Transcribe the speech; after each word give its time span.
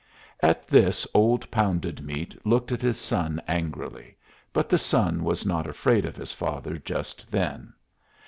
At 0.39 0.67
this 0.67 1.05
old 1.13 1.51
Pounded 1.51 2.03
Meat 2.03 2.35
looked 2.43 2.71
at 2.71 2.81
his 2.81 2.97
son 2.99 3.39
angrily, 3.47 4.17
but 4.51 4.67
the 4.67 4.79
son 4.79 5.23
was 5.23 5.45
not 5.45 5.67
afraid 5.67 6.05
of 6.05 6.15
his 6.15 6.33
father 6.33 6.79
just 6.79 7.29
then. 7.29 7.71